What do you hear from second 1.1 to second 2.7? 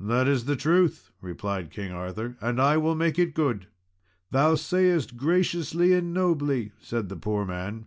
replied King Arthur, "and